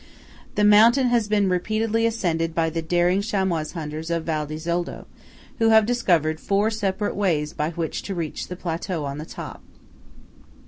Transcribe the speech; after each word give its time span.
The 0.55 0.63
mountain 0.63 1.09
has 1.09 1.27
been 1.27 1.47
repeatedly 1.47 2.07
ascended 2.07 2.55
by 2.55 2.71
the 2.71 2.81
daring 2.81 3.21
chamois 3.21 3.71
hunters 3.73 4.09
of 4.09 4.23
Val 4.23 4.47
di 4.47 4.55
Zoldo, 4.57 5.05
who 5.59 5.69
have 5.69 5.85
discovered 5.85 6.39
four 6.39 6.71
separate 6.71 7.15
ways 7.15 7.53
by 7.53 7.69
which 7.69 8.01
to 8.05 8.15
reach 8.15 8.47
the 8.47 8.55
plateau 8.55 9.05
on 9.05 9.19
the 9.19 9.27
top. 9.27 9.61